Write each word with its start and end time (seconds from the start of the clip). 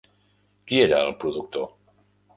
Qui 0.71 0.81
era 0.85 1.03
el 1.09 1.13
productor? 1.25 1.71